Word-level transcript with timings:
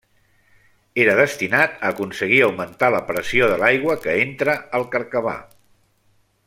Era 1.03 1.17
destinat 1.19 1.75
a 1.83 1.91
aconseguir 1.95 2.41
augmentar 2.47 2.91
la 2.97 3.03
pressió 3.13 3.53
de 3.55 3.61
l'aigua 3.65 4.01
que 4.07 4.19
entra 4.27 4.57
al 4.79 4.89
carcabà. 4.97 5.37